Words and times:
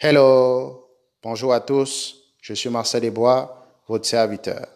Hello, 0.00 0.90
bonjour 1.24 1.52
à 1.52 1.58
tous, 1.58 2.22
je 2.40 2.54
suis 2.54 2.70
Marcel 2.70 3.00
Desbois, 3.00 3.66
votre 3.88 4.06
serviteur. 4.06 4.68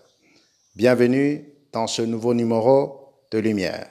Bienvenue 0.75 1.48
dans 1.71 1.86
ce 1.86 2.02
nouveau 2.02 2.34
numéro 2.34 3.14
de 3.30 3.39
Lumière. 3.39 3.86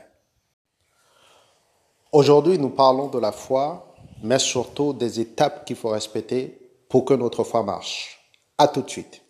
Aujourd'hui, 2.11 2.59
nous 2.59 2.67
parlons 2.67 3.07
de 3.07 3.17
la 3.17 3.31
foi, 3.31 3.95
mais 4.21 4.39
surtout 4.39 4.91
des 4.91 5.21
étapes 5.21 5.63
qu'il 5.63 5.77
faut 5.77 5.87
respecter 5.87 6.69
pour 6.89 7.05
que 7.05 7.13
notre 7.13 7.45
foi 7.45 7.63
marche. 7.63 8.19
À 8.57 8.67
tout 8.67 8.81
de 8.81 8.89
suite. 8.89 9.21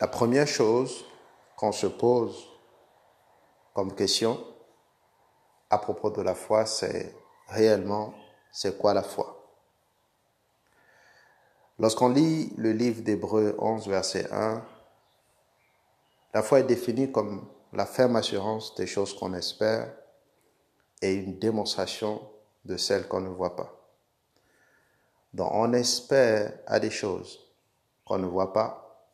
La 0.00 0.08
première 0.10 0.48
chose 0.48 1.04
qu'on 1.54 1.72
se 1.72 1.86
pose 1.86 2.53
comme 3.74 3.94
question 3.94 4.42
à 5.68 5.78
propos 5.78 6.10
de 6.10 6.22
la 6.22 6.34
foi, 6.34 6.64
c'est 6.64 7.14
réellement, 7.48 8.14
c'est 8.52 8.78
quoi 8.78 8.94
la 8.94 9.02
foi? 9.02 9.44
Lorsqu'on 11.80 12.10
lit 12.10 12.52
le 12.56 12.70
livre 12.72 13.02
d'Hébreu 13.02 13.56
11, 13.58 13.88
verset 13.88 14.32
1, 14.32 14.64
la 16.32 16.42
foi 16.42 16.60
est 16.60 16.64
définie 16.64 17.10
comme 17.10 17.48
la 17.72 17.84
ferme 17.84 18.14
assurance 18.14 18.76
des 18.76 18.86
choses 18.86 19.12
qu'on 19.12 19.34
espère 19.34 19.92
et 21.02 21.14
une 21.14 21.40
démonstration 21.40 22.22
de 22.64 22.76
celles 22.76 23.08
qu'on 23.08 23.20
ne 23.20 23.28
voit 23.28 23.56
pas. 23.56 23.74
Donc 25.32 25.50
on 25.52 25.72
espère 25.72 26.56
à 26.66 26.78
des 26.78 26.90
choses 26.90 27.40
qu'on 28.04 28.18
ne 28.18 28.26
voit 28.26 28.52
pas 28.52 29.08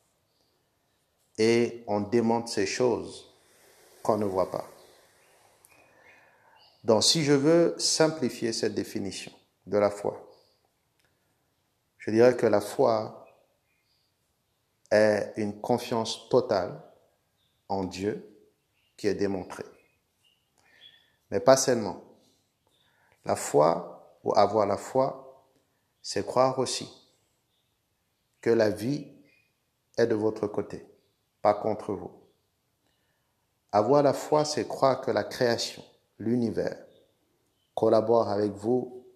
et 1.38 1.82
on 1.86 2.02
démontre 2.02 2.50
ces 2.50 2.66
choses 2.66 3.29
qu'on 4.02 4.16
ne 4.16 4.24
voit 4.24 4.50
pas. 4.50 4.66
Donc 6.84 7.04
si 7.04 7.24
je 7.24 7.32
veux 7.32 7.74
simplifier 7.78 8.52
cette 8.52 8.74
définition 8.74 9.32
de 9.66 9.78
la 9.78 9.90
foi, 9.90 10.26
je 11.98 12.10
dirais 12.10 12.36
que 12.36 12.46
la 12.46 12.60
foi 12.60 13.26
est 14.90 15.34
une 15.36 15.60
confiance 15.60 16.28
totale 16.28 16.82
en 17.68 17.84
Dieu 17.84 18.26
qui 18.96 19.06
est 19.06 19.14
démontrée. 19.14 19.66
Mais 21.30 21.40
pas 21.40 21.56
seulement. 21.56 22.02
La 23.24 23.36
foi, 23.36 24.18
ou 24.24 24.34
avoir 24.34 24.66
la 24.66 24.76
foi, 24.76 25.44
c'est 26.02 26.24
croire 26.24 26.58
aussi 26.58 26.88
que 28.40 28.50
la 28.50 28.70
vie 28.70 29.06
est 29.96 30.06
de 30.06 30.14
votre 30.14 30.46
côté 30.46 30.86
pas 31.42 31.54
contre 31.54 31.94
vous. 31.94 32.19
Avoir 33.72 34.02
la 34.02 34.12
foi, 34.12 34.44
c'est 34.44 34.66
croire 34.66 35.00
que 35.00 35.10
la 35.10 35.24
création, 35.24 35.84
l'univers, 36.18 36.84
collabore 37.74 38.28
avec 38.28 38.52
vous 38.52 39.06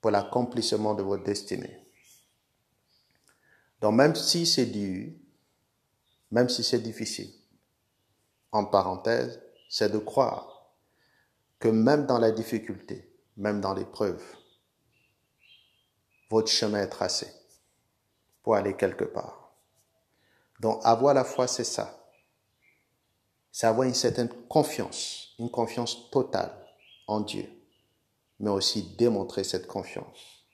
pour 0.00 0.10
l'accomplissement 0.10 0.94
de 0.94 1.02
votre 1.02 1.24
destinée. 1.24 1.86
Donc 3.80 3.94
même 3.94 4.14
si 4.14 4.46
c'est 4.46 4.66
dur, 4.66 5.12
même 6.30 6.48
si 6.48 6.64
c'est 6.64 6.80
difficile, 6.80 7.32
en 8.52 8.64
parenthèse, 8.64 9.42
c'est 9.68 9.90
de 9.90 9.98
croire 9.98 10.72
que 11.58 11.68
même 11.68 12.06
dans 12.06 12.18
la 12.18 12.30
difficulté, 12.30 13.12
même 13.36 13.60
dans 13.60 13.74
l'épreuve, 13.74 14.22
votre 16.30 16.50
chemin 16.50 16.82
est 16.82 16.88
tracé 16.88 17.26
pour 18.42 18.54
aller 18.54 18.76
quelque 18.76 19.04
part. 19.04 19.54
Donc 20.60 20.80
avoir 20.84 21.14
la 21.14 21.24
foi, 21.24 21.46
c'est 21.46 21.64
ça. 21.64 22.03
C'est 23.56 23.68
avoir 23.68 23.86
une 23.86 23.94
certaine 23.94 24.30
confiance, 24.48 25.28
une 25.38 25.48
confiance 25.48 26.10
totale 26.10 26.50
en 27.06 27.20
Dieu, 27.20 27.48
mais 28.40 28.50
aussi 28.50 28.82
démontrer 28.98 29.44
cette 29.44 29.68
confiance. 29.68 30.44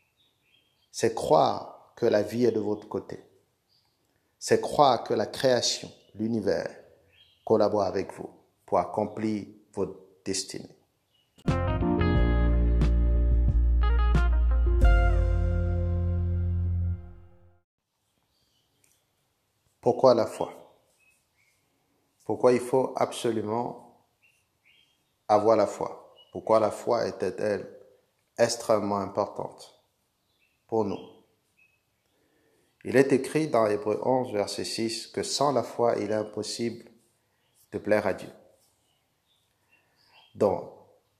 C'est 0.92 1.14
croire 1.14 1.94
que 1.96 2.04
la 2.04 2.20
vie 2.22 2.44
est 2.44 2.52
de 2.52 2.60
votre 2.60 2.86
côté. 2.88 3.24
C'est 4.38 4.60
croire 4.60 5.02
que 5.02 5.14
la 5.14 5.24
création, 5.24 5.90
l'univers, 6.14 6.68
collabore 7.42 7.84
avec 7.84 8.12
vous 8.12 8.28
pour 8.66 8.78
accomplir 8.78 9.46
votre 9.72 9.98
destinée. 10.22 10.76
Pourquoi 19.80 20.12
la 20.12 20.26
foi? 20.26 20.59
Pourquoi 22.30 22.52
il 22.52 22.60
faut 22.60 22.92
absolument 22.94 24.06
avoir 25.26 25.56
la 25.56 25.66
foi? 25.66 26.14
Pourquoi 26.30 26.60
la 26.60 26.70
foi 26.70 27.08
était-elle 27.08 27.68
extrêmement 28.38 28.98
importante 28.98 29.82
pour 30.68 30.84
nous? 30.84 31.24
Il 32.84 32.94
est 32.94 33.12
écrit 33.12 33.48
dans 33.48 33.66
Hébreu 33.66 34.00
11, 34.04 34.32
verset 34.32 34.62
6, 34.62 35.08
que 35.08 35.24
sans 35.24 35.50
la 35.50 35.64
foi, 35.64 35.96
il 35.98 36.12
est 36.12 36.14
impossible 36.14 36.88
de 37.72 37.78
plaire 37.78 38.06
à 38.06 38.12
Dieu. 38.12 38.30
Donc, 40.36 40.70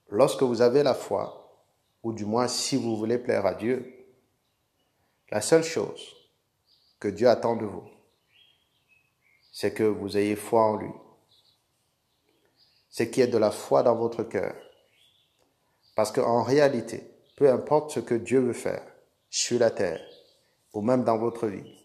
lorsque 0.07 0.43
vous 0.43 0.61
avez 0.61 0.81
la 0.81 0.93
foi, 0.93 1.61
ou 2.03 2.13
du 2.13 2.23
moins 2.23 2.47
si 2.47 2.77
vous 2.77 2.95
voulez 2.95 3.17
plaire 3.17 3.45
à 3.45 3.53
Dieu, 3.53 4.07
la 5.29 5.41
seule 5.41 5.65
chose 5.65 6.15
que 7.01 7.09
Dieu 7.09 7.27
attend 7.27 7.57
de 7.57 7.65
vous, 7.65 7.90
c'est 9.51 9.73
que 9.73 9.83
vous 9.83 10.17
ayez 10.17 10.35
foi 10.35 10.63
en 10.63 10.77
lui. 10.77 10.91
C'est 12.89 13.09
qu'il 13.09 13.21
y 13.21 13.25
ait 13.25 13.29
de 13.29 13.37
la 13.37 13.51
foi 13.51 13.83
dans 13.83 13.95
votre 13.95 14.23
cœur. 14.23 14.55
Parce 15.95 16.11
qu'en 16.11 16.43
réalité, 16.43 17.11
peu 17.35 17.49
importe 17.51 17.91
ce 17.91 17.99
que 17.99 18.15
Dieu 18.15 18.39
veut 18.39 18.53
faire 18.53 18.83
sur 19.29 19.59
la 19.59 19.71
terre 19.71 20.01
ou 20.73 20.81
même 20.81 21.03
dans 21.03 21.17
votre 21.17 21.47
vie, 21.47 21.77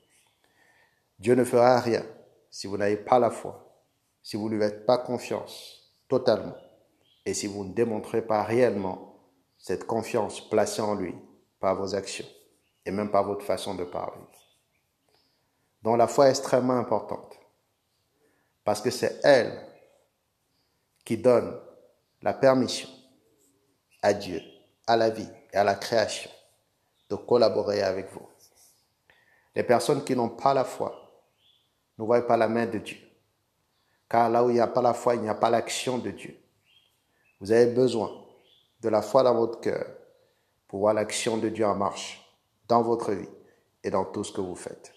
Dieu 1.18 1.34
ne 1.34 1.44
fera 1.44 1.80
rien 1.80 2.04
si 2.50 2.66
vous 2.66 2.76
n'avez 2.76 2.96
pas 2.96 3.18
la 3.18 3.30
foi, 3.30 3.80
si 4.22 4.36
vous 4.36 4.48
ne 4.48 4.54
lui 4.54 4.62
faites 4.62 4.86
pas 4.86 4.98
confiance 4.98 5.92
totalement 6.08 6.56
et 7.24 7.34
si 7.34 7.46
vous 7.46 7.64
ne 7.64 7.72
démontrez 7.72 8.22
pas 8.22 8.42
réellement 8.42 9.18
cette 9.58 9.86
confiance 9.86 10.48
placée 10.48 10.82
en 10.82 10.94
lui 10.94 11.14
par 11.58 11.76
vos 11.76 11.94
actions 11.94 12.26
et 12.84 12.90
même 12.90 13.10
par 13.10 13.24
votre 13.24 13.44
façon 13.44 13.74
de 13.74 13.84
parler. 13.84 14.22
Donc 15.82 15.98
la 15.98 16.06
foi 16.06 16.26
est 16.26 16.30
extrêmement 16.30 16.76
importante. 16.76 17.36
Parce 18.66 18.80
que 18.80 18.90
c'est 18.90 19.20
elle 19.22 19.64
qui 21.04 21.16
donne 21.16 21.56
la 22.20 22.34
permission 22.34 22.88
à 24.02 24.12
Dieu, 24.12 24.42
à 24.88 24.96
la 24.96 25.08
vie 25.08 25.28
et 25.52 25.56
à 25.56 25.62
la 25.62 25.76
création 25.76 26.28
de 27.08 27.14
collaborer 27.14 27.82
avec 27.82 28.10
vous. 28.10 28.28
Les 29.54 29.62
personnes 29.62 30.02
qui 30.02 30.16
n'ont 30.16 30.30
pas 30.30 30.52
la 30.52 30.64
foi 30.64 30.92
ne 31.96 32.04
voient 32.04 32.26
pas 32.26 32.36
la 32.36 32.48
main 32.48 32.66
de 32.66 32.78
Dieu. 32.78 32.98
Car 34.10 34.28
là 34.28 34.44
où 34.44 34.50
il 34.50 34.54
n'y 34.54 34.60
a 34.60 34.66
pas 34.66 34.82
la 34.82 34.94
foi, 34.94 35.14
il 35.14 35.20
n'y 35.20 35.28
a 35.28 35.34
pas 35.36 35.48
l'action 35.48 35.98
de 35.98 36.10
Dieu. 36.10 36.36
Vous 37.38 37.52
avez 37.52 37.72
besoin 37.72 38.10
de 38.80 38.88
la 38.88 39.00
foi 39.00 39.22
dans 39.22 39.36
votre 39.36 39.60
cœur 39.60 39.86
pour 40.66 40.80
voir 40.80 40.94
l'action 40.94 41.36
de 41.36 41.50
Dieu 41.50 41.64
en 41.64 41.76
marche 41.76 42.20
dans 42.66 42.82
votre 42.82 43.12
vie 43.12 43.28
et 43.84 43.90
dans 43.90 44.04
tout 44.04 44.24
ce 44.24 44.32
que 44.32 44.40
vous 44.40 44.56
faites. 44.56 44.95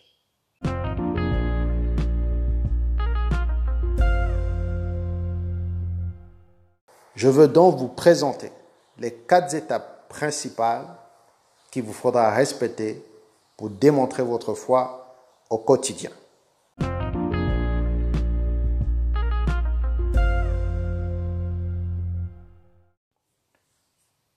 Je 7.20 7.28
veux 7.28 7.50
donc 7.50 7.76
vous 7.76 7.90
présenter 7.90 8.50
les 8.98 9.14
quatre 9.14 9.54
étapes 9.54 10.08
principales 10.08 10.88
qu'il 11.70 11.84
vous 11.84 11.92
faudra 11.92 12.32
respecter 12.32 13.04
pour 13.58 13.70
démontrer 13.70 14.24
votre 14.24 14.54
foi 14.54 15.18
au 15.50 15.58
quotidien. 15.58 16.12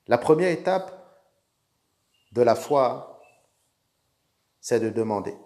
La 0.09 0.19
première 0.19 0.51
étape 0.51 0.91
de 2.33 2.43
la 2.43 2.57
foi, 2.57 3.23
c'est 4.61 4.81
de 4.81 4.91
demander. 4.91 5.37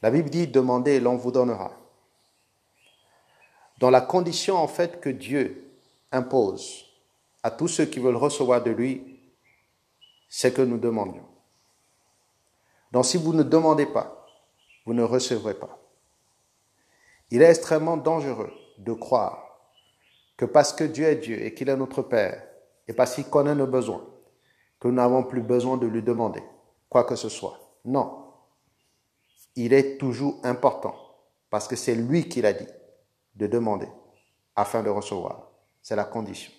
La 0.00 0.10
Bible 0.10 0.30
dit 0.30 0.46
demandez 0.46 0.92
et 0.92 1.00
l'on 1.00 1.16
vous 1.16 1.30
donnera 1.30 1.72
dans 3.78 3.90
la 3.90 4.00
condition 4.00 4.56
en 4.56 4.68
fait 4.68 5.00
que 5.00 5.08
Dieu 5.08 5.67
impose 6.12 6.86
à 7.42 7.50
tous 7.50 7.68
ceux 7.68 7.86
qui 7.86 8.00
veulent 8.00 8.16
recevoir 8.16 8.62
de 8.62 8.70
lui, 8.70 9.20
c'est 10.28 10.52
que 10.52 10.62
nous 10.62 10.78
demandions. 10.78 11.26
Donc 12.92 13.04
si 13.04 13.16
vous 13.16 13.32
ne 13.32 13.42
demandez 13.42 13.86
pas, 13.86 14.26
vous 14.86 14.94
ne 14.94 15.02
recevrez 15.02 15.54
pas. 15.54 15.78
Il 17.30 17.42
est 17.42 17.50
extrêmement 17.50 17.96
dangereux 17.96 18.52
de 18.78 18.92
croire 18.92 19.44
que 20.36 20.44
parce 20.44 20.72
que 20.72 20.84
Dieu 20.84 21.06
est 21.06 21.16
Dieu 21.16 21.42
et 21.42 21.52
qu'il 21.52 21.68
est 21.68 21.76
notre 21.76 22.02
Père, 22.02 22.42
et 22.86 22.92
parce 22.92 23.14
qu'il 23.14 23.28
connaît 23.28 23.54
nos 23.54 23.66
besoins, 23.66 24.06
que 24.80 24.88
nous 24.88 24.94
n'avons 24.94 25.24
plus 25.24 25.42
besoin 25.42 25.76
de 25.76 25.86
lui 25.86 26.02
demander 26.02 26.42
quoi 26.88 27.04
que 27.04 27.16
ce 27.16 27.28
soit. 27.28 27.58
Non. 27.84 28.24
Il 29.56 29.72
est 29.72 29.98
toujours 29.98 30.38
important, 30.44 30.94
parce 31.50 31.66
que 31.66 31.76
c'est 31.76 31.94
lui 31.94 32.28
qui 32.28 32.40
l'a 32.40 32.52
dit 32.52 32.68
de 33.34 33.46
demander 33.46 33.88
afin 34.54 34.82
de 34.82 34.88
recevoir. 34.88 35.47
C'est 35.88 35.96
la 35.96 36.04
condition. 36.04 36.52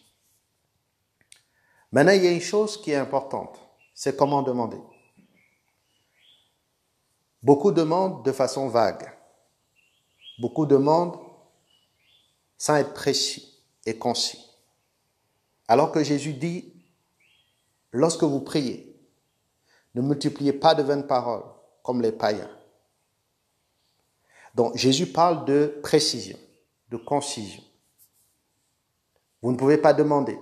Maintenant, 1.91 2.13
il 2.13 2.23
y 2.23 2.27
a 2.27 2.31
une 2.31 2.41
chose 2.41 2.81
qui 2.81 2.89
est 2.89 2.95
importante, 2.95 3.59
c'est 3.93 4.17
comment 4.17 4.41
demander. 4.41 4.79
Beaucoup 7.43 7.71
demandent 7.71 8.25
de 8.25 8.31
façon 8.31 8.69
vague. 8.69 9.07
Beaucoup 10.39 10.65
demandent 10.65 11.19
sans 12.57 12.77
être 12.77 12.95
précis 12.95 13.61
et 13.85 13.99
concis. 13.99 14.43
Alors 15.67 15.91
que 15.91 16.03
Jésus 16.03 16.33
dit, 16.33 16.73
lorsque 17.91 18.23
vous 18.23 18.41
priez, 18.41 18.99
ne 19.93 20.01
multipliez 20.01 20.53
pas 20.53 20.73
de 20.73 20.81
vaines 20.81 21.05
paroles 21.05 21.45
comme 21.83 22.01
les 22.01 22.13
païens. 22.13 22.49
Donc 24.55 24.75
Jésus 24.75 25.05
parle 25.05 25.45
de 25.45 25.79
précision, 25.83 26.39
de 26.89 26.97
concision. 26.97 27.61
Vous 29.41 29.51
ne 29.51 29.57
pouvez 29.57 29.77
pas 29.77 29.93
demander 29.93 30.37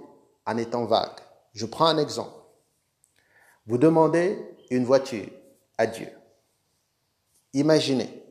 en 0.46 0.58
étant 0.58 0.86
vague. 0.86 1.20
Je 1.54 1.66
prends 1.66 1.86
un 1.88 1.98
exemple. 1.98 2.34
Vous 3.66 3.78
demandez 3.78 4.40
une 4.70 4.86
voiture 4.86 5.28
à 5.78 5.88
Dieu. 5.88 6.08
Imaginez, 7.54 8.24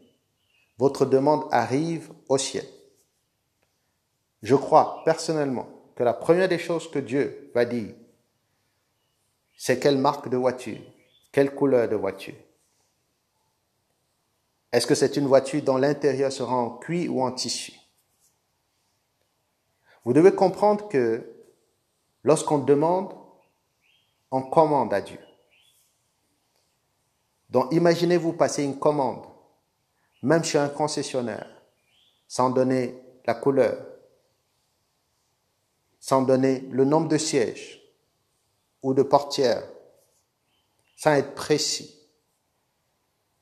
votre 0.78 1.06
demande 1.06 1.46
arrive 1.50 2.12
au 2.28 2.38
ciel. 2.38 2.66
Je 4.42 4.54
crois 4.54 5.02
personnellement 5.04 5.68
que 5.94 6.02
la 6.02 6.12
première 6.12 6.48
des 6.48 6.58
choses 6.58 6.90
que 6.90 6.98
Dieu 6.98 7.50
va 7.54 7.64
dire, 7.64 7.94
c'est 9.56 9.80
quelle 9.80 9.98
marque 9.98 10.28
de 10.28 10.36
voiture, 10.36 10.78
quelle 11.32 11.54
couleur 11.54 11.88
de 11.88 11.96
voiture. 11.96 12.34
Est-ce 14.72 14.86
que 14.86 14.94
c'est 14.94 15.16
une 15.16 15.26
voiture 15.26 15.62
dont 15.62 15.78
l'intérieur 15.78 16.30
sera 16.30 16.54
en 16.54 16.76
cuir 16.76 17.14
ou 17.14 17.22
en 17.22 17.32
tissu? 17.32 17.72
Vous 20.06 20.12
devez 20.12 20.32
comprendre 20.32 20.88
que 20.88 21.28
lorsqu'on 22.22 22.58
demande, 22.58 23.12
on 24.30 24.40
commande 24.40 24.94
à 24.94 25.00
Dieu. 25.00 25.18
Donc 27.50 27.72
imaginez-vous 27.72 28.32
passer 28.34 28.62
une 28.62 28.78
commande, 28.78 29.26
même 30.22 30.44
chez 30.44 30.58
un 30.58 30.68
concessionnaire, 30.68 31.50
sans 32.28 32.50
donner 32.50 33.02
la 33.26 33.34
couleur, 33.34 33.84
sans 35.98 36.22
donner 36.22 36.60
le 36.70 36.84
nombre 36.84 37.08
de 37.08 37.18
sièges 37.18 37.82
ou 38.84 38.94
de 38.94 39.02
portières, 39.02 39.68
sans 40.94 41.14
être 41.14 41.34
précis. 41.34 41.98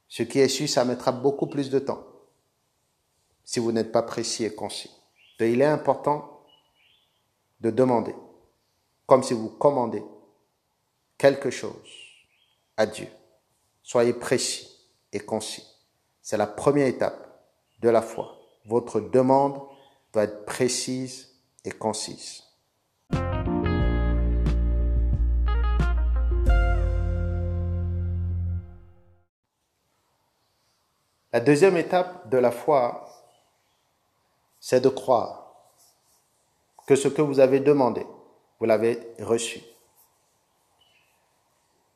Ce 0.09 0.23
qui 0.23 0.39
est 0.39 0.49
sûr, 0.49 0.67
ça 0.67 0.87
mettra 0.87 1.13
beaucoup 1.13 1.47
plus 1.47 1.69
de 1.69 1.79
temps 1.79 2.07
si 3.45 3.61
vous 3.61 3.71
n'êtes 3.71 3.93
pas 3.93 4.03
précis 4.03 4.45
et 4.45 4.55
concis. 4.55 4.91
Il 5.41 5.61
est 5.61 5.67
important 5.67 6.34
de 7.65 7.71
demander, 7.71 8.15
comme 9.07 9.23
si 9.23 9.33
vous 9.33 9.49
commandez 9.49 10.05
quelque 11.17 11.49
chose 11.49 11.73
à 12.77 12.85
Dieu. 12.85 13.09
Soyez 13.83 14.13
précis 14.13 14.69
et 15.11 15.21
concis. 15.21 15.67
C'est 16.21 16.37
la 16.37 16.47
première 16.47 16.87
étape 16.87 17.27
de 17.81 17.89
la 17.89 18.03
foi. 18.03 18.37
Votre 18.67 19.01
demande 19.01 19.63
doit 20.13 20.25
être 20.25 20.45
précise 20.45 21.31
et 21.65 21.71
concise. 21.71 22.43
La 31.33 31.41
deuxième 31.41 31.79
étape 31.79 32.29
de 32.29 32.37
la 32.37 32.51
foi, 32.51 33.09
c'est 34.61 34.83
de 34.83 34.91
croire 34.91 35.44
que 36.87 36.97
ce 36.97 37.09
que 37.09 37.23
vous 37.23 37.41
avez 37.41 37.61
demandé, 37.61 38.07
vous 38.59 38.67
l'avez 38.67 38.99
reçu. 39.21 39.61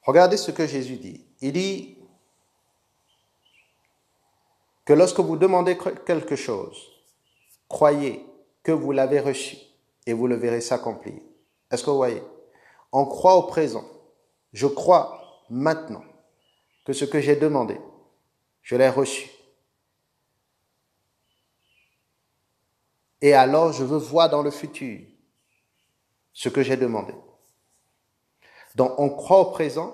Regardez 0.03 0.37
ce 0.37 0.51
que 0.51 0.67
Jésus 0.67 0.97
dit. 0.97 1.27
Il 1.41 1.53
dit 1.53 1.99
que 4.85 4.95
lorsque 4.95 5.21
vous 5.21 5.37
demandez 5.37 5.77
quelque 6.07 6.35
chose, 6.35 6.91
croyez 7.69 8.25
que 8.63 8.73
vous 8.73 8.93
l'avez 8.93 9.21
reçu 9.21 9.59
et 10.07 10.15
vous 10.15 10.27
le 10.27 10.37
verrez 10.37 10.63
s'accomplir. 10.63 11.21
Est-ce 11.71 11.85
que 11.85 11.91
vous 11.91 11.97
voyez? 11.97 12.23
On 12.93 13.05
croit 13.05 13.37
au 13.37 13.43
présent. 13.43 13.85
Je 14.55 14.67
crois 14.67 15.43
maintenant 15.51 16.05
que 16.87 16.95
ce 16.95 17.05
que 17.05 17.21
j'ai 17.21 17.37
demandé, 17.37 17.79
je 18.63 18.77
l'ai 18.77 18.89
reçu. 18.89 19.29
Et 23.21 23.35
alors 23.35 23.73
je 23.73 23.85
veux 23.85 23.99
voir 23.99 24.31
dans 24.31 24.43
le 24.43 24.51
futur 24.51 25.01
ce 26.33 26.49
que 26.49 26.63
j'ai 26.63 26.77
demandé. 26.77 27.15
Donc 28.75 28.93
on 28.99 29.11
croit 29.11 29.41
au 29.41 29.51
présent 29.51 29.93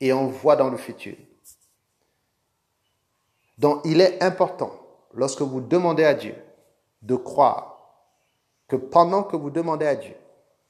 et 0.00 0.12
on 0.12 0.26
voit 0.26 0.56
dans 0.56 0.68
le 0.68 0.76
futur. 0.76 1.16
Donc 3.58 3.80
il 3.84 4.00
est 4.00 4.22
important, 4.22 4.72
lorsque 5.12 5.42
vous 5.42 5.60
demandez 5.60 6.04
à 6.04 6.14
Dieu, 6.14 6.34
de 7.02 7.14
croire 7.16 7.74
que 8.66 8.76
pendant 8.76 9.22
que 9.22 9.36
vous 9.36 9.50
demandez 9.50 9.86
à 9.86 9.94
Dieu, 9.94 10.16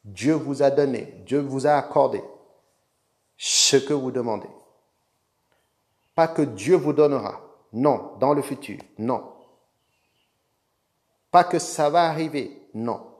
Dieu 0.04 0.34
vous 0.34 0.62
a 0.62 0.70
donné, 0.70 1.14
Dieu 1.24 1.40
vous 1.40 1.66
a 1.66 1.72
accordé 1.72 2.22
ce 3.36 3.76
que 3.76 3.94
vous 3.94 4.10
demandez. 4.10 4.48
Pas 6.14 6.28
que 6.28 6.42
Dieu 6.42 6.76
vous 6.76 6.92
donnera. 6.92 7.40
Non, 7.72 8.12
dans 8.20 8.34
le 8.34 8.42
futur. 8.42 8.78
Non. 8.98 9.33
Pas 11.34 11.42
que 11.42 11.58
ça 11.58 11.90
va 11.90 12.04
arriver. 12.04 12.68
Non. 12.74 13.10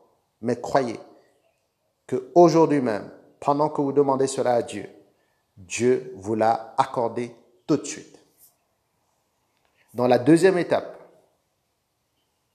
Mais 0.41 0.61
croyez 0.61 1.01
que 2.07 2.31
aujourd'hui 2.37 2.81
même, 2.81 3.11
pendant 3.41 3.69
que 3.69 3.81
vous 3.81 3.91
demandez 3.91 4.29
cela 4.29 4.53
à 4.55 4.63
Dieu, 4.63 4.89
Dieu 5.57 6.15
vous 6.19 6.37
l'a 6.37 6.77
accordé 6.79 7.35
tout 7.67 7.77
de 7.77 7.85
suite. 7.85 8.17
Dans 9.95 10.07
la 10.07 10.21
deuxième 10.21 10.59
étape 10.59 10.97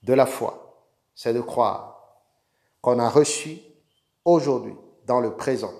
de 0.02 0.14
la 0.14 0.24
foi, 0.24 0.82
c'est 1.14 1.34
de 1.34 1.42
croire 1.42 2.22
qu'on 2.80 2.98
a 2.98 3.10
reçu 3.10 3.58
aujourd'hui, 4.24 4.76
dans 5.04 5.20
le 5.20 5.36
présent, 5.36 5.74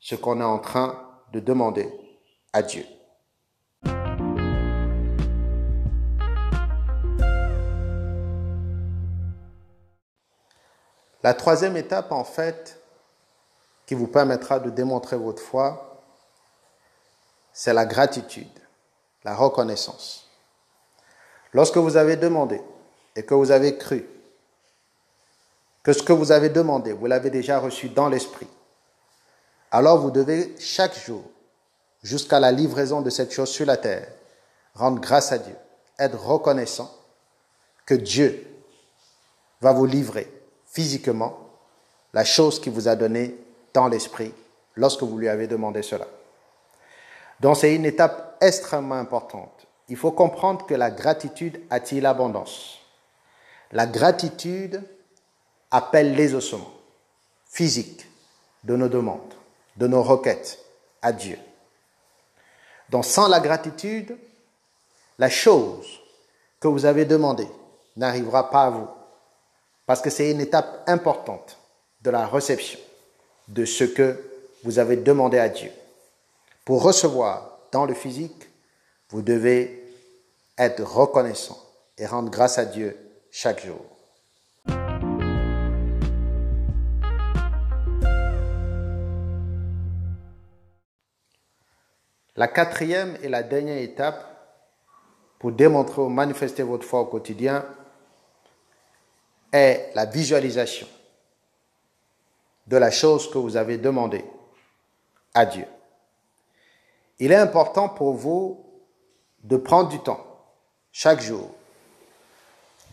ce 0.00 0.16
qu'on 0.16 0.40
est 0.40 0.42
en 0.42 0.58
train 0.58 1.22
de 1.32 1.38
demander 1.38 1.88
à 2.52 2.60
Dieu. 2.62 2.84
La 11.24 11.32
troisième 11.32 11.78
étape, 11.78 12.12
en 12.12 12.22
fait, 12.22 12.78
qui 13.86 13.94
vous 13.94 14.06
permettra 14.06 14.60
de 14.60 14.68
démontrer 14.68 15.16
votre 15.16 15.40
foi, 15.40 16.02
c'est 17.50 17.72
la 17.72 17.86
gratitude, 17.86 18.46
la 19.24 19.34
reconnaissance. 19.34 20.28
Lorsque 21.54 21.78
vous 21.78 21.96
avez 21.96 22.16
demandé 22.16 22.60
et 23.16 23.24
que 23.24 23.32
vous 23.32 23.50
avez 23.50 23.78
cru 23.78 24.06
que 25.82 25.94
ce 25.94 26.02
que 26.02 26.12
vous 26.12 26.30
avez 26.30 26.50
demandé, 26.50 26.92
vous 26.92 27.06
l'avez 27.06 27.30
déjà 27.30 27.58
reçu 27.58 27.88
dans 27.88 28.10
l'esprit, 28.10 28.48
alors 29.70 29.98
vous 30.00 30.10
devez 30.10 30.54
chaque 30.58 30.98
jour, 31.06 31.24
jusqu'à 32.02 32.38
la 32.38 32.52
livraison 32.52 33.00
de 33.00 33.08
cette 33.08 33.32
chose 33.32 33.48
sur 33.48 33.64
la 33.64 33.78
terre, 33.78 34.12
rendre 34.74 35.00
grâce 35.00 35.32
à 35.32 35.38
Dieu, 35.38 35.56
être 35.98 36.22
reconnaissant 36.22 36.94
que 37.86 37.94
Dieu 37.94 38.46
va 39.62 39.72
vous 39.72 39.86
livrer 39.86 40.33
physiquement 40.74 41.38
la 42.12 42.24
chose 42.24 42.60
qu'il 42.60 42.72
vous 42.72 42.88
a 42.88 42.96
donnée 42.96 43.34
dans 43.72 43.88
l'esprit 43.88 44.34
lorsque 44.76 45.02
vous 45.02 45.16
lui 45.16 45.28
avez 45.28 45.46
demandé 45.46 45.82
cela. 45.82 46.06
Donc 47.40 47.56
c'est 47.56 47.74
une 47.74 47.86
étape 47.86 48.36
extrêmement 48.40 48.96
importante. 48.96 49.66
Il 49.88 49.96
faut 49.96 50.12
comprendre 50.12 50.66
que 50.66 50.74
la 50.74 50.90
gratitude 50.90 51.60
attire 51.70 52.02
l'abondance. 52.02 52.78
La 53.72 53.86
gratitude 53.86 54.82
appelle 55.70 56.14
les 56.14 56.34
ossements 56.34 56.72
physiques 57.46 58.06
de 58.64 58.76
nos 58.76 58.88
demandes, 58.88 59.34
de 59.76 59.86
nos 59.86 60.02
requêtes 60.02 60.58
à 61.02 61.12
Dieu. 61.12 61.38
Donc 62.90 63.04
sans 63.04 63.28
la 63.28 63.40
gratitude, 63.40 64.16
la 65.18 65.28
chose 65.28 66.00
que 66.60 66.68
vous 66.68 66.84
avez 66.84 67.04
demandée 67.04 67.48
n'arrivera 67.96 68.50
pas 68.50 68.64
à 68.64 68.70
vous. 68.70 68.88
Parce 69.86 70.00
que 70.00 70.10
c'est 70.10 70.30
une 70.30 70.40
étape 70.40 70.84
importante 70.86 71.58
de 72.00 72.10
la 72.10 72.26
réception 72.26 72.78
de 73.48 73.64
ce 73.64 73.84
que 73.84 74.16
vous 74.62 74.78
avez 74.78 74.96
demandé 74.96 75.38
à 75.38 75.48
Dieu. 75.48 75.70
Pour 76.64 76.82
recevoir 76.82 77.58
dans 77.70 77.84
le 77.84 77.92
physique, 77.92 78.48
vous 79.10 79.20
devez 79.20 79.84
être 80.56 80.82
reconnaissant 80.82 81.58
et 81.98 82.06
rendre 82.06 82.30
grâce 82.30 82.58
à 82.58 82.64
Dieu 82.64 82.96
chaque 83.30 83.64
jour. 83.64 83.84
La 92.36 92.48
quatrième 92.48 93.16
et 93.22 93.28
la 93.28 93.42
dernière 93.42 93.78
étape 93.78 94.34
pour 95.38 95.52
démontrer 95.52 96.00
ou 96.00 96.08
manifester 96.08 96.62
votre 96.62 96.86
foi 96.86 97.00
au 97.00 97.04
quotidien, 97.04 97.64
est 99.54 99.92
la 99.94 100.04
visualisation 100.04 100.88
de 102.66 102.76
la 102.76 102.90
chose 102.90 103.30
que 103.30 103.38
vous 103.38 103.56
avez 103.56 103.78
demandé 103.78 104.24
à 105.32 105.46
Dieu. 105.46 105.66
Il 107.20 107.30
est 107.30 107.36
important 107.36 107.88
pour 107.88 108.14
vous 108.14 108.66
de 109.44 109.56
prendre 109.56 109.90
du 109.90 110.00
temps 110.00 110.26
chaque 110.90 111.20
jour 111.20 111.54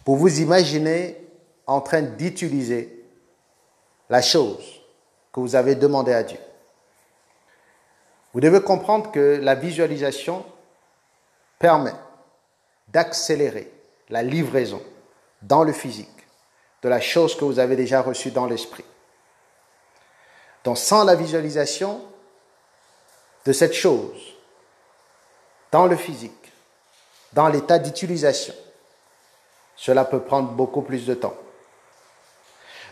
pour 0.06 0.18
vous 0.18 0.40
imaginer 0.40 1.18
en 1.66 1.82
train 1.82 2.04
d'utiliser 2.04 3.06
la 4.10 4.22
chose 4.22 4.82
que 5.34 5.40
vous 5.40 5.56
avez 5.56 5.74
demandé 5.74 6.14
à 6.14 6.22
Dieu. 6.22 6.40
Vous 8.34 8.40
devez 8.40 8.62
comprendre 8.62 9.12
que 9.12 9.40
la 9.42 9.56
visualisation 9.56 10.46
permet 11.58 11.94
d'accélérer 12.90 13.72
la 14.10 14.22
livraison 14.22 14.82
dans 15.42 15.64
le 15.64 15.74
physique 15.74 16.21
de 16.82 16.90
la 16.90 17.02
chose 17.02 17.36
que 17.36 17.46
vous 17.46 17.60
avez 17.60 17.76
déjà 17.76 18.02
reçue 18.02 18.32
dans 18.32 18.46
l'esprit. 18.46 18.86
Donc 20.64 20.78
sans 20.78 21.04
la 21.04 21.16
visualisation 21.16 22.02
de 23.46 23.54
cette 23.54 23.74
chose 23.74 24.20
dans 25.72 25.88
le 25.88 25.96
physique, 25.96 26.32
dans 27.34 27.48
l'état 27.48 27.80
d'utilisation, 27.80 28.54
cela 29.76 30.06
peut 30.06 30.22
prendre 30.22 30.50
beaucoup 30.50 30.82
plus 30.82 31.06
de 31.06 31.14
temps. 31.14 31.36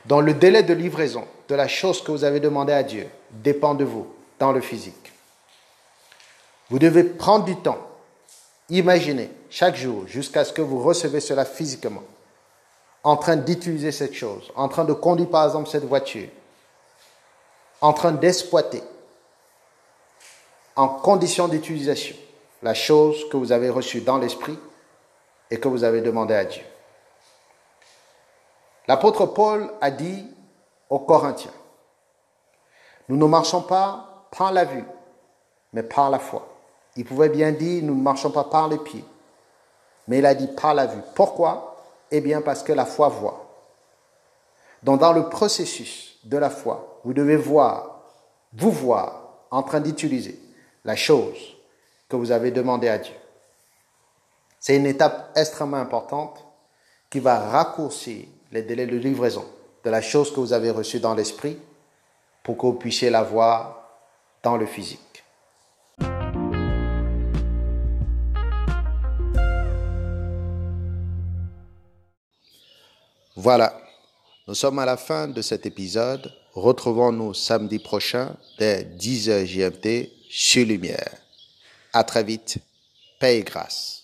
Dans 0.05 0.21
le 0.21 0.33
délai 0.33 0.63
de 0.63 0.73
livraison 0.73 1.27
de 1.49 1.55
la 1.55 1.67
chose 1.67 2.01
que 2.01 2.11
vous 2.11 2.23
avez 2.23 2.39
demandé 2.39 2.73
à 2.73 2.83
Dieu 2.83 3.07
dépend 3.31 3.75
de 3.75 3.83
vous 3.83 4.07
dans 4.39 4.51
le 4.51 4.61
physique. 4.61 5.11
Vous 6.69 6.79
devez 6.79 7.03
prendre 7.03 7.45
du 7.45 7.55
temps, 7.57 7.79
imaginer 8.69 9.29
chaque 9.49 9.75
jour 9.75 10.07
jusqu'à 10.07 10.45
ce 10.45 10.53
que 10.53 10.61
vous 10.61 10.81
recevez 10.81 11.19
cela 11.19 11.45
physiquement, 11.45 12.03
en 13.03 13.17
train 13.17 13.35
d'utiliser 13.35 13.91
cette 13.91 14.13
chose, 14.13 14.51
en 14.55 14.67
train 14.67 14.85
de 14.85 14.93
conduire 14.93 15.29
par 15.29 15.45
exemple 15.45 15.69
cette 15.69 15.85
voiture, 15.85 16.29
en 17.81 17.93
train 17.93 18.11
d'exploiter 18.11 18.83
en 20.75 20.87
condition 20.87 21.49
d'utilisation 21.49 22.15
la 22.61 22.73
chose 22.73 23.27
que 23.29 23.35
vous 23.35 23.51
avez 23.51 23.69
reçue 23.69 23.99
dans 23.99 24.17
l'esprit 24.17 24.57
et 25.51 25.59
que 25.59 25.67
vous 25.67 25.83
avez 25.83 25.99
demandé 25.99 26.33
à 26.33 26.45
Dieu. 26.45 26.63
L'apôtre 28.87 29.25
Paul 29.25 29.69
a 29.81 29.91
dit 29.91 30.25
aux 30.89 30.99
Corinthiens, 30.99 31.51
nous 33.09 33.17
ne 33.17 33.25
marchons 33.25 33.61
pas 33.61 34.25
par 34.37 34.53
la 34.53 34.63
vue, 34.63 34.85
mais 35.73 35.83
par 35.83 36.09
la 36.09 36.19
foi. 36.19 36.47
Il 36.95 37.03
pouvait 37.03 37.29
bien 37.29 37.51
dire, 37.51 37.83
nous 37.83 37.95
ne 37.95 38.01
marchons 38.01 38.31
pas 38.31 38.45
par 38.45 38.67
les 38.67 38.77
pieds, 38.77 39.03
mais 40.07 40.19
il 40.19 40.25
a 40.25 40.33
dit 40.33 40.47
par 40.47 40.73
la 40.73 40.85
vue. 40.85 41.01
Pourquoi? 41.13 41.68
Eh 42.11 42.21
bien 42.21 42.41
parce 42.41 42.63
que 42.63 42.73
la 42.73 42.85
foi 42.85 43.09
voit. 43.09 43.45
Donc 44.83 44.99
dans 44.99 45.13
le 45.13 45.29
processus 45.29 46.17
de 46.23 46.37
la 46.37 46.49
foi, 46.49 47.01
vous 47.03 47.13
devez 47.13 47.35
voir, 47.35 48.01
vous 48.53 48.71
voir 48.71 49.29
en 49.51 49.63
train 49.63 49.79
d'utiliser 49.79 50.39
la 50.85 50.95
chose 50.95 51.57
que 52.07 52.15
vous 52.15 52.31
avez 52.31 52.51
demandé 52.51 52.87
à 52.87 52.97
Dieu. 52.97 53.15
C'est 54.59 54.75
une 54.75 54.85
étape 54.85 55.31
extrêmement 55.35 55.77
importante 55.77 56.45
qui 57.09 57.19
va 57.19 57.39
raccourcir 57.39 58.25
les 58.51 58.63
délais 58.63 58.87
de 58.87 58.97
livraison 58.97 59.45
de 59.83 59.89
la 59.89 60.01
chose 60.01 60.31
que 60.33 60.39
vous 60.39 60.53
avez 60.53 60.71
reçue 60.71 60.99
dans 60.99 61.15
l'esprit 61.15 61.57
pour 62.43 62.57
que 62.57 62.65
vous 62.65 62.73
puissiez 62.73 63.09
la 63.09 63.23
voir 63.23 63.89
dans 64.43 64.57
le 64.57 64.65
physique. 64.65 65.08
Voilà, 73.41 73.73
nous 74.49 74.53
sommes 74.53 74.79
à 74.79 74.85
la 74.85 74.97
fin 74.97 75.29
de 75.29 75.41
cet 75.41 75.65
épisode. 75.65 76.29
Retrouvons-nous 76.55 77.33
samedi 77.33 77.79
prochain 77.79 78.35
dès 78.57 78.83
10h 78.83 79.45
GMT 79.45 80.11
sur 80.29 80.65
Lumière. 80.65 81.15
À 81.93 82.03
très 82.03 82.25
vite. 82.25 82.57
Paix 83.17 83.37
et 83.37 83.43
grâce. 83.43 83.98